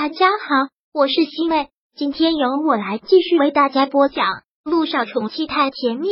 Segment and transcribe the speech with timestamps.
[0.00, 4.26] 大家好，我是西妹，今天由我来继续为大家播讲
[4.62, 6.06] 《路上宠妻太甜蜜》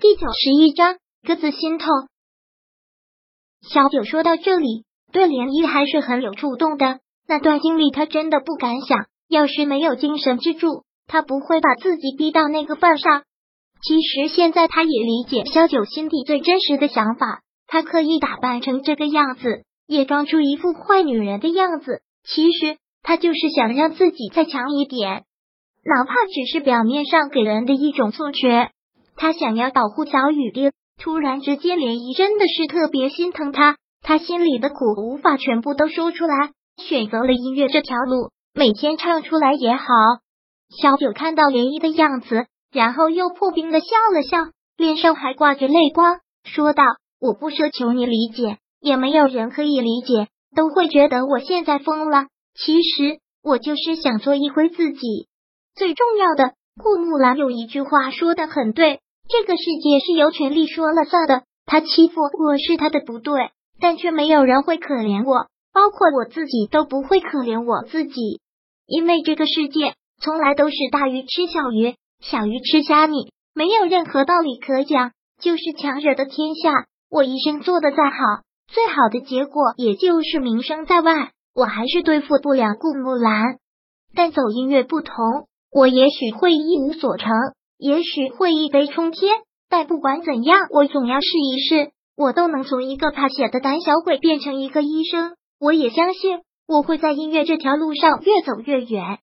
[0.00, 1.86] 第九十一章，各自心痛。
[3.62, 6.98] 小九说到这里，对涟漪还是很有触动的。
[7.28, 9.06] 那段经历，他真的不敢想。
[9.28, 13.22] 要是没有精神支柱，他不会把自己逼到那个份上。
[13.82, 22.02] 其实现在他也理解萧九心底最真实的想法，他刻意打扮成这个样子，也装出一副坏女人的样子。
[22.24, 25.24] 其实他就是想让自己再强一点，
[25.84, 28.70] 哪怕只是表面上给人的一种错觉。
[29.16, 30.70] 他想要保护小雨滴。
[30.98, 39.84] 突然之间，涟漪真的是特别心疼他，他心里的苦无法全部都说出来，选择了音乐这条路，每天唱出来也好。
[40.70, 42.46] 小九看到涟漪的样子。
[42.72, 46.82] 然后又破冰的笑了笑，脸上还挂着泪光，说道
[47.18, 52.26] ：“我不奢求你理解，也没有人可以理解，都会觉得我现在疯了。
[52.54, 55.28] 其实我就是想做一回自己。
[55.74, 61.42] 最重要的，顾木兰有一句话说的很对，这个世界是由权力说了算的。
[61.64, 68.40] 他欺负我是他的不对，但却没有人会可怜我，包括我自己都不会可怜我自己，
[68.86, 76.86] 因为这个世界从来都是大鱼吃小鱼。”小鱼吃虾米，没有任何道理可讲，就是强者的天下。
[77.10, 83.58] 我一生做的再好，最好的结果也就是名声在外，我还是对付不了顾木兰。
[84.14, 85.14] 但走音乐不同，
[85.70, 87.30] 我也许会一无所成，
[87.78, 89.38] 也许会一飞冲天。
[89.68, 91.90] 但不管怎样，我总要试一试。
[92.16, 99.18] 我都能从一个怕血的胆小鬼变成一个医生，我也相信我会在音乐这条路上越走越远。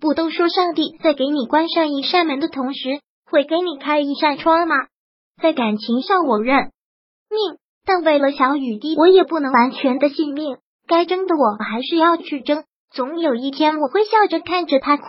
[0.00, 4.74] 不都说上帝在给你关上一扇门的同时，会给你开一扇窗吗？
[5.40, 6.72] 在感情上我认
[7.30, 10.58] 命，但为了小雨滴，我也不能完全的信命。
[10.86, 15.04] 该争的我还是要去争，总有一天我会笑着看着他哭。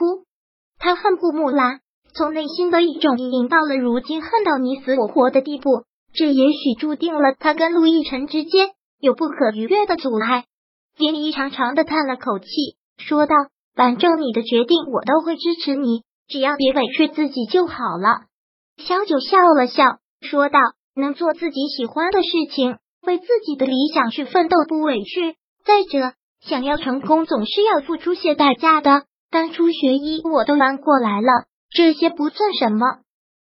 [0.79, 1.81] 他恨顾木兰，
[2.13, 5.83] 从内心的一种阴影到了如今恨到你死我活的地步。
[6.13, 8.69] 这也许注定了他跟陆亦辰之间
[8.99, 10.45] 有不可逾越的阻碍。
[10.97, 12.45] 林一长长的叹了口气，
[12.97, 13.35] 说道。
[13.75, 18.21] 反正你的决定我都会支持你，只要别委屈自己就好了。
[18.77, 20.57] 小九笑了笑，说道
[20.97, 25.35] ：“能做自己喜欢的事情，为自己的理想去奋斗，不委屈。
[25.65, 29.03] 再者，想要成功总是要付出些代价的。
[29.29, 32.85] 当初学医我都弯过来了，这些不算什么。”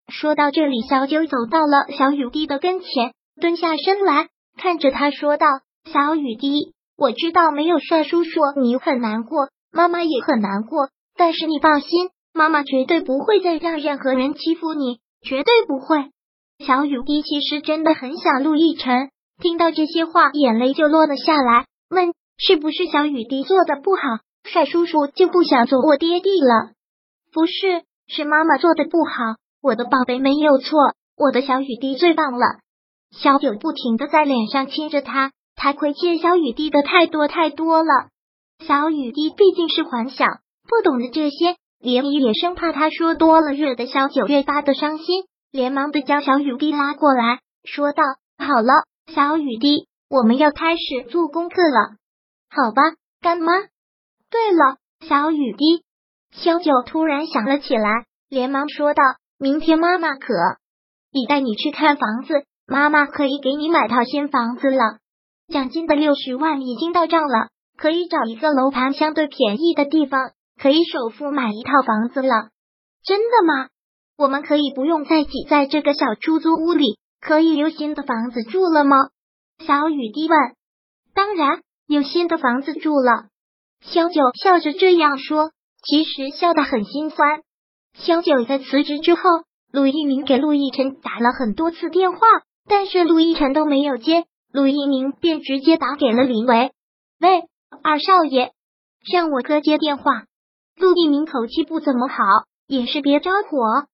[0.09, 5.47] 说到这里，小九走到了小雨滴的跟前，蹲下身来看着他说道
[5.93, 16.11] ：“小雨滴，我知道没有帅叔叔你很难过。”妈妈也很难过，但是你放心，妈妈绝对不会再让任何人欺负你，绝对不会。
[16.67, 19.11] 小雨滴其实真的很想陆亦辰，
[19.41, 24.03] 听到这些话，眼泪就落了下来，问是不是小雨滴做的不好，
[24.45, 26.73] 帅叔叔就不想做我爹地了？
[27.33, 30.79] 不是，是妈妈做的不好，我的宝贝没有错，
[31.17, 32.61] 我的小雨滴最棒了。
[33.11, 37.89] 小九不停的在脸上亲着他，他亏欠小雨滴的太多太多了。
[38.67, 40.27] 小雨滴毕竟是还小，
[40.69, 41.57] 不懂得这些。
[41.83, 48.03] 涟漪也生怕他说多了，惹得小九越发的伤心，连忙的将小雨滴拉过来，说道
[48.39, 48.73] ：“好了，
[49.15, 51.97] 小雨滴，我们要开始做功课了，
[52.51, 52.83] 好吧，
[53.21, 53.53] 干妈。
[54.31, 55.85] 对了，小雨滴。”
[56.33, 59.03] 小九突然想了起来，连忙说道
[59.39, 60.35] ：“明天妈妈可
[61.11, 64.99] 以带你去看房子，妈妈可以给你买套新房子了，
[65.53, 67.49] 奖金的六十万已经到账了。”
[67.81, 72.51] 可以找一个楼盘相对便宜的地方，可以首付买一套房子了。
[73.03, 73.69] 真的吗？
[74.21, 78.99] 我们可以不用再挤在这个小出租屋里，可以有新的房子住了吗？
[79.67, 80.39] 小雨滴问。
[81.15, 83.29] 当然有新的房子住了。
[83.81, 87.41] 萧九笑着这样说，其实笑得很心酸。
[87.95, 89.23] 萧九在辞职之后，
[89.73, 92.19] 陆一鸣给陆亦辰打了很多次电话，
[92.69, 96.73] 但是陆亦辰都没有接，陆一鸣便直接打给了林维。
[97.21, 97.45] 喂。
[97.83, 98.51] 二少爷，
[99.11, 100.05] 让我哥接电话。
[100.77, 102.17] 陆一鸣口气不怎么好，
[102.67, 103.87] 也是别着火。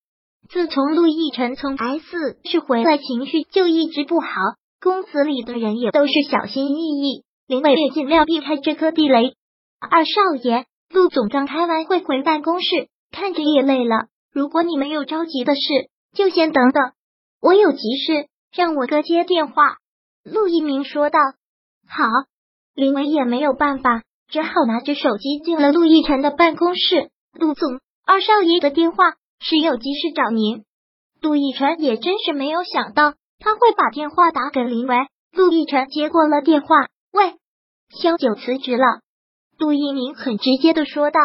[0.49, 4.29] 自从陆亦辰从 S 市回来，情绪就一直不好。
[4.81, 9.35] 公司里的人也都是小心翼翼，林伟也尽量避开这颗地雷。
[9.81, 14.07] 二少爷，陆总刚开完会回办公室，看着也累了。
[14.33, 15.61] 如果你没有着急的事，
[16.15, 16.93] 就先等等。
[17.41, 19.79] 我有急事，让我哥接电话。
[20.25, 21.19] 陆一鸣说道。
[21.89, 22.05] 好。
[22.75, 27.11] 林伟也没有办法，只好拿着手机进了陆亦辰的办公室。
[27.33, 30.65] 陆总，二少爷的电话是有急事找您。
[31.21, 34.95] 陆亦辰也真是没有想到他会把电话打给林伟。
[35.33, 36.69] 陆亦辰接过了电话，
[37.13, 37.35] 喂，
[37.91, 38.85] 萧九辞职了，
[39.59, 41.21] 陆一鸣很直接的说道：“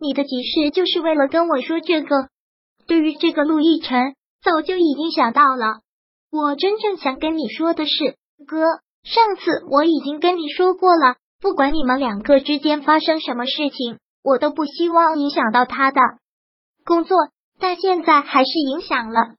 [0.00, 2.28] 你的急事就是为了跟我说这个。
[2.88, 5.80] 对于这个陆亦辰，早就已经想到了。
[6.30, 8.16] 我真正想跟你说的是，
[8.46, 8.60] 哥，
[9.04, 16.00] 上次我已经跟你说过了，不管你们两个之间发生什么事情，我都不希望影响到他的
[16.84, 17.16] 工作。
[17.58, 19.34] 但现在还是影响了。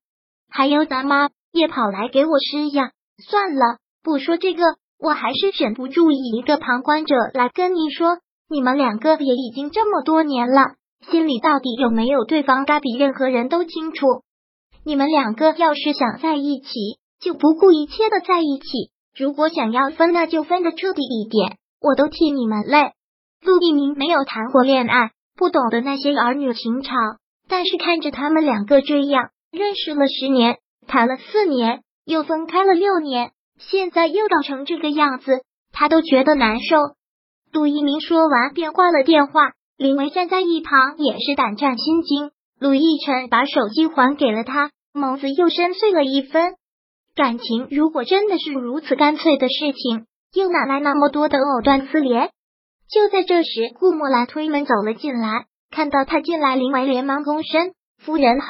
[0.50, 2.92] 还有咱妈也跑来给我施压。
[3.24, 4.64] 算了，不说这个。”
[5.00, 8.18] 我还是忍不住以一个旁观者来跟你说，
[8.50, 10.72] 你们两个也已经这么多年了，
[11.12, 14.08] 心里到底有没有对方，该比任何人都清楚。
[14.84, 21.60] 你们两个要是想在一起，就不顾一切的在一起；如果想要分，那就分的彻底一点。
[21.80, 22.94] 我都替你们累。
[23.44, 26.96] 陆一鸣没有谈过恋爱，不懂得那些儿女情长，
[27.48, 30.58] 但是看着他们两个这样，认识了十年，
[30.88, 33.32] 谈了四年，又分开了六年。
[33.60, 35.42] 现在又搞成这个样子，
[35.72, 36.78] 他都觉得难受。
[37.52, 42.32] 杜一鸣说完便挂了电话，林维站在一旁也是胆战心惊。
[42.60, 46.56] 陆亦辰把手机还给了他，眸子又深邃了一分。
[47.16, 52.30] 感情如果真的是如此干脆的事情，又哪来那么多的藕断丝连？
[52.90, 57.74] 就在这时，顾墨兰推门走了进来，看到他进来，林维连忙躬身
[58.04, 58.48] ：“夫人好。”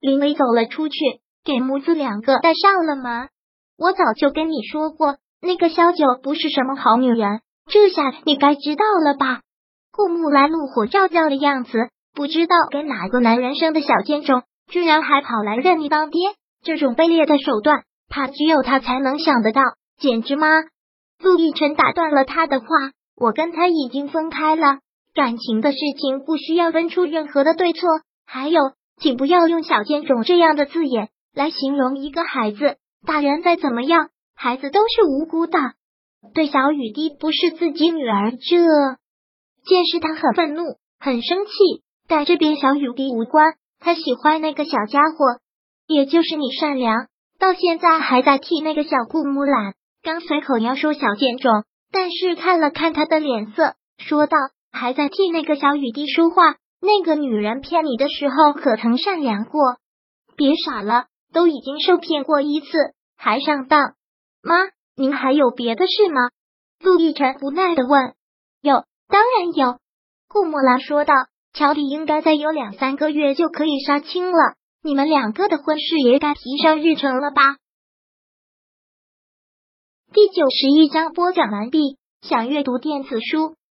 [0.00, 0.96] 林维走了出去，
[1.44, 3.28] 给母子两个带上了门。
[3.78, 9.40] 我早就跟你说过，那个萧九不是什么好女人，这下你该知道了吧？
[9.92, 16.20] 顾木兰怒火照照的样子，不知道跟哪个男人生的小贱种，居然还跑来认你当爹，
[16.62, 19.62] 这种卑劣的手段，怕只有他才能想得到，
[19.98, 20.48] 简直吗？
[21.18, 22.66] 陆亦辰打断了他的话，
[23.16, 24.80] 我跟他已经分开了，
[25.16, 27.88] 感情的事情不需要分出任何的对错，
[28.26, 28.60] 还有，
[29.00, 32.76] 请不要用小贱种这样的字眼来形容一个孩子。
[33.06, 35.58] 大人再怎么样，孩子都是无辜的。
[36.34, 38.38] 对小雨滴不是自己女儿这
[39.64, 40.62] 件事，他很愤怒，
[41.00, 41.52] 很生气。
[42.08, 45.40] 但这边小雨滴无关，他喜欢那个小家伙，
[45.86, 47.06] 也就是你善良，
[47.38, 49.74] 到现在还在替那个小顾木懒。
[50.02, 54.36] 刚随口要说小贱种，但是看了看他的脸色，说道
[54.76, 56.54] ：“还在替那个小雨滴说话。
[56.80, 59.78] 那个女人骗你的时候，可曾善良过？
[60.36, 62.66] 别傻了。”都已经受骗过一次，
[63.16, 63.94] 还上当？
[64.42, 64.54] 妈，
[64.94, 66.30] 您还有别的事吗？
[66.80, 68.14] 陆亦辰无奈的问。
[68.62, 69.78] 有，当然有。
[70.28, 71.12] 顾莫兰说道。
[71.52, 77.56] 乔迪应该再有两三个月就可以杀青了，你们两个的婚事也该提上日程了吧？
[80.12, 81.98] 第九十一章播讲完毕。
[82.22, 83.55] 想阅读电子书，